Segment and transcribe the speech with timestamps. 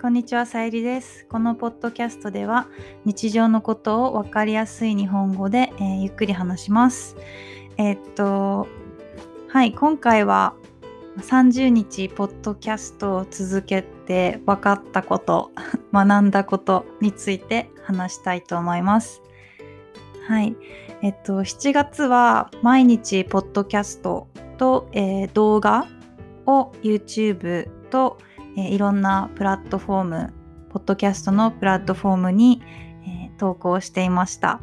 [0.00, 1.26] こんにちは、さゆりです。
[1.26, 2.68] このポッドキャストでは
[3.04, 7.16] 日常のことをわかりやすい日本語で、えーゆっくり話します。
[7.76, 8.66] えーっと、
[9.48, 10.54] はい、今回は
[11.18, 15.50] 30日ポッドキャストを続けて分かったこと、
[15.92, 19.20] 学んだことについて話したいと思います。
[20.26, 20.56] はい、
[21.02, 25.86] えっと、7月は毎日ポッドキャストと、えー動画
[26.46, 28.16] を YouTube と、
[28.56, 30.32] えいろんなプラットフォーム、
[30.70, 32.62] ポッドキャストのプラットフォームに、
[33.06, 34.60] え投稿していました。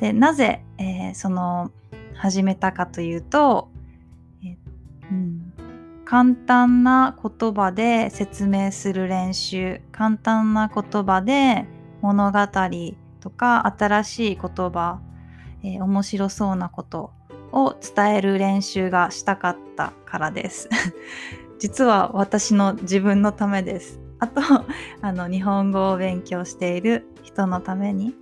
[0.00, 1.70] で、なぜ、えその
[2.14, 3.70] 始めたかというと、
[4.44, 4.56] え
[5.10, 5.52] うん、
[6.04, 11.66] 簡単な言葉で説明する練習、簡単な言葉で
[12.00, 12.38] 物語
[13.20, 15.00] とか新しい言葉、
[15.62, 17.12] えー面白そうなこと
[17.52, 20.68] を伝える練習がしたかったからです。
[21.58, 24.00] 実は私の自分のためです。
[24.18, 24.40] あと、
[25.02, 28.14] あの、日本語を勉強している人のために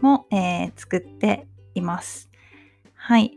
[0.00, 2.30] も、えー作っています。
[2.94, 3.36] はい。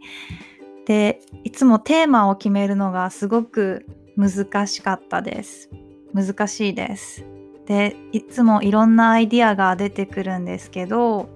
[0.86, 3.86] で、いつもテーマを決めるのがすごく
[4.17, 5.69] 難しかったです。
[6.13, 7.23] 難しいです。
[7.66, 11.30] で、いつもいろんなアイディアが出てくるんですけど、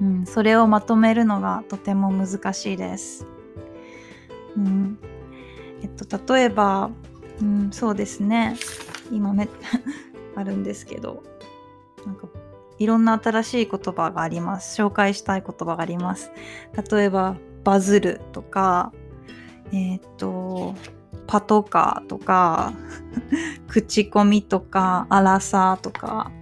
[0.00, 3.26] うん、それをまとめるのがとても難しいです。
[4.56, 4.98] うん、
[5.82, 6.90] えっと、例えば、
[7.40, 8.56] うん、そうですね。
[9.10, 9.48] 今め
[10.36, 11.22] あるんですけど、
[12.06, 12.28] なんか
[12.78, 14.80] いろんな新しい言葉があります。
[14.80, 16.32] 紹介したい言葉があります。
[16.90, 18.92] 例えば、バズるとか、
[19.70, 20.74] えっと、
[21.26, 22.72] パトカーとか、
[23.68, 26.32] 口コミとか、アラサーとか、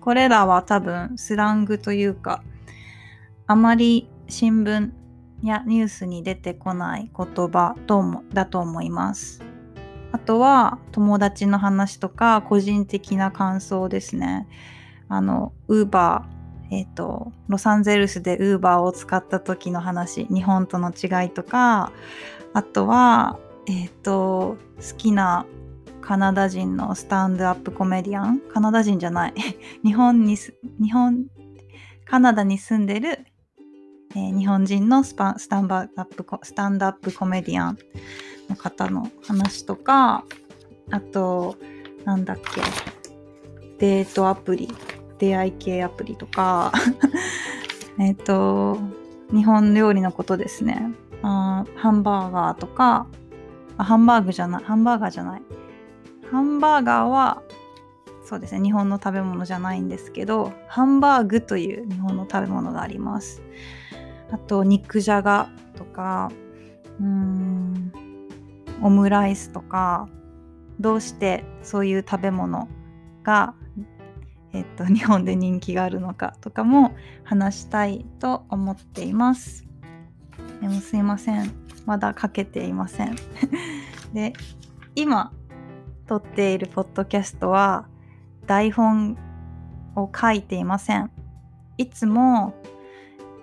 [0.00, 2.42] これらは多分スラングというか、
[3.46, 4.90] あまり新聞
[5.48, 9.42] やニュースに出てこない言葉ともだと思います。
[10.12, 14.46] あとは友達の話とか個人的な感想ですね。
[15.08, 21.92] あの、ウーバー、えっ、と、ロサンゼルスでウーバーを使った時の話、日本との違いとか、
[22.54, 25.46] あとは、えっ、と、好きな
[26.00, 28.40] カナダ人のスタンドアップコメディアン？
[28.40, 29.34] カナダ人じゃない。
[29.84, 31.26] 日本に、日本、
[32.04, 33.26] カナダに住んでる
[34.14, 37.78] えー日本人のスパスタンバップスタンドアップコメディアン
[38.48, 40.24] の方の話とか
[40.90, 41.56] あと
[42.04, 42.60] なんだっけ
[43.78, 44.68] デートアプリ
[45.18, 46.72] 出会い系アプリとか
[47.98, 48.78] えっと
[49.32, 50.92] 日本料理のことですね。
[51.22, 53.06] あハンバーガーとか
[53.78, 55.42] あハンバーグじゃないハンバーガーじゃない。
[56.30, 57.42] ハンバーガーは
[58.24, 63.42] そうですね日本の食べ物じゃないんですけどハンバーグという日本の食べ物があります。
[64.32, 66.32] あと肉じゃがとか
[67.00, 67.92] うん
[68.82, 70.08] オムライスとか
[70.80, 72.68] どうしてそういう食べ物
[73.22, 73.54] が、
[74.52, 76.92] えっと、 日本で人気があるのかとかも
[77.22, 79.64] 話したいと思っています。
[80.60, 81.52] でもすいません
[81.86, 83.16] まだ書けていません。
[84.12, 84.32] で
[84.94, 85.32] 今
[86.06, 87.86] 撮っているポッドキャストは
[88.46, 89.16] 台本
[89.94, 91.10] を書いていません。
[91.78, 92.54] いつも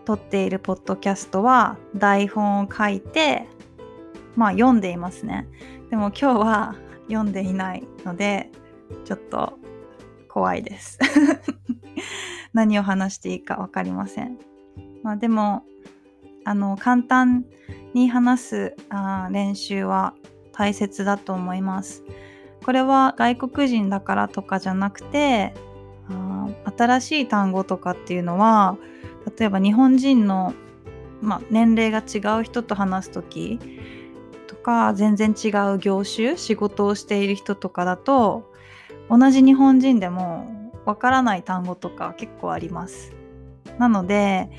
[0.10, 3.46] 撮っているポッドキャストは台本を書いて
[4.36, 5.48] まあ読んでいますね。
[5.92, 6.76] でも今日は
[7.10, 8.50] 読んでいないので
[9.06, 9.60] ちょっと
[10.28, 10.98] 怖いです。
[12.54, 14.40] 何を話していいか分かりません。
[15.04, 15.64] まあでも
[16.44, 17.46] あの簡単
[17.94, 20.16] に話すあ練習は
[20.54, 22.04] 大切だと思います。
[22.66, 25.54] これは外国人だからとかじゃなくて
[26.10, 28.76] あ新しい単語とかっていうのは
[29.38, 30.54] 例えば日本人の、
[31.22, 33.60] まあ、年齢が違う人と話す時
[34.48, 38.52] とか全然違う業種仕事をしている人とかだと
[39.10, 43.14] 同じ日本人でもわからない単語とか結構あります。
[43.78, 44.50] なので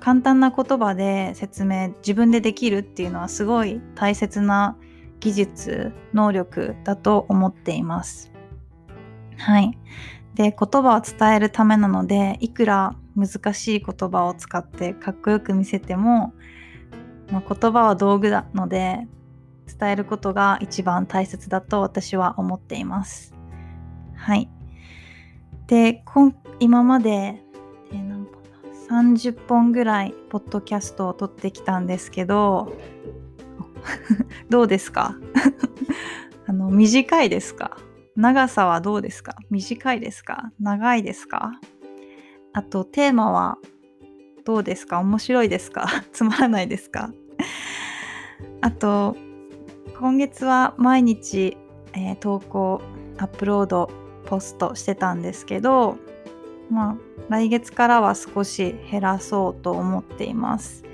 [0.00, 4.76] 簡単な言葉で説明自分でできるっていうのはすごい大切な
[5.20, 8.32] 技術能力だと思っています。
[9.36, 9.78] はい。
[10.34, 16.32] で言葉を伝えるためなのでいくら難しい言葉を使ってかっこよく見せても、
[17.30, 19.06] まあ、言葉は道具なので
[19.78, 23.34] 伝えることが一番大切だと私は思っています。
[24.14, 24.50] はい。
[25.66, 27.42] でこん今まで、
[27.92, 28.40] えー何本
[29.12, 32.72] 30本ぐらいポッドキャストを撮ってきたんですけど
[34.50, 35.14] どうですか？
[36.48, 37.76] あの短いですか？
[38.16, 39.36] 長さはどうですか？
[39.48, 40.50] 短いですか？
[40.58, 41.52] 長いですか？
[42.52, 43.58] あとテーマは
[44.44, 44.98] どうですか？
[45.00, 45.86] 面白いですか？
[46.12, 47.10] つまらないですか？
[48.60, 49.16] あと
[49.98, 51.56] 今月は毎日、
[51.92, 52.80] えー投稿
[53.18, 53.90] アップロード
[54.26, 55.98] ポストしてたんですけど
[56.70, 56.96] まあ
[57.28, 60.84] 来月からは少し減らそうと思っています。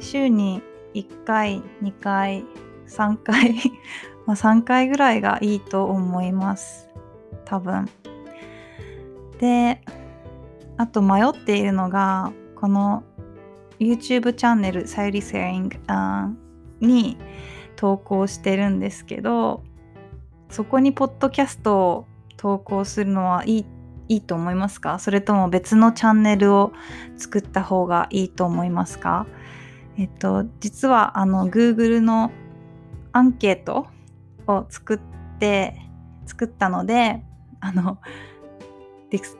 [0.00, 0.62] 週に
[0.94, 2.44] 1回2回
[2.86, 3.54] 3回
[4.26, 6.90] まあ3回ぐらいがいいと思います。
[7.44, 7.88] 多分。
[9.38, 9.80] で
[10.76, 13.04] あと迷っているのがこの
[13.78, 15.78] YouTube チャンネルサユリセリング
[16.80, 17.18] に
[17.76, 19.62] 投稿してるんですけど
[20.50, 22.06] そこにポッドキャストを
[22.36, 23.66] 投稿するのはいい
[24.06, 24.98] いいと思いますか？
[24.98, 26.74] それとも別のチャンネルを
[27.16, 29.26] 作った方がいいと思いますか？
[29.96, 32.30] えっと実はあの Google の
[33.12, 33.86] アンケート
[34.46, 35.80] を作って
[36.26, 37.22] 作ったので
[37.60, 37.98] あの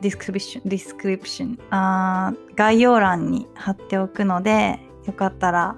[0.01, 5.75] ディスクリプションディスクリプションあ概要欄に貼っておくのでよかったら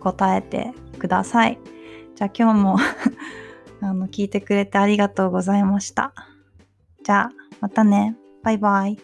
[0.00, 1.58] 答えてください。
[2.14, 2.76] じゃあ今日も
[3.80, 6.12] あの聞いてくれてありがとうございました。
[7.02, 8.16] じゃあまたね。
[8.42, 8.98] バイバイ。